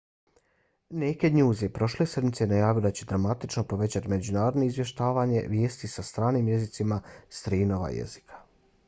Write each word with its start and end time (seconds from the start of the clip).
naked 1.01 1.35
news 1.39 1.59
je 1.65 1.67
prošle 1.73 2.07
sedmice 2.13 2.47
najavio 2.53 2.83
da 2.85 2.91
će 2.99 3.07
dramatično 3.11 3.63
povećati 3.75 4.11
međunarodno 4.15 4.65
izvještavanje 4.69 5.45
vijesti 5.53 5.91
na 5.95 6.07
stranim 6.11 6.51
jezicima 6.55 7.01
s 7.29 7.47
tri 7.49 7.61
nova 7.75 7.93
jezika 8.01 8.43